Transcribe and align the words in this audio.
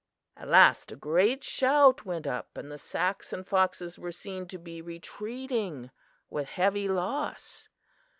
"At 0.35 0.47
last 0.47 0.91
a 0.91 0.95
great 0.95 1.43
shout 1.43 2.05
went 2.07 2.25
up, 2.25 2.57
and 2.57 2.71
the 2.71 2.79
Sacs 2.79 3.31
and 3.31 3.45
Foxes 3.45 3.99
were 3.99 4.11
seen 4.11 4.47
to 4.47 4.57
be 4.57 4.81
retreating 4.81 5.91
with 6.27 6.49
heavy 6.49 6.89
loss. 6.89 7.67